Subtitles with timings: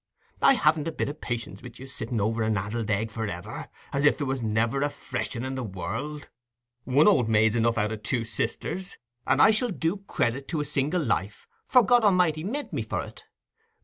[0.41, 4.03] I haven't a bit o' patience with you—sitting on an addled egg for ever, as
[4.03, 6.31] if there was never a fresh un in the world.
[6.85, 10.65] One old maid's enough out o' two sisters; and I shall do credit to a
[10.65, 13.25] single life, for God A'mighty meant me for it.